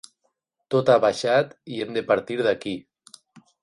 Tot 0.75 0.89
ha 0.93 0.95
baixat 1.05 1.53
i 1.77 1.79
hem 1.85 1.95
de 2.01 2.07
partir 2.11 2.43
d’aquí. 2.45 2.79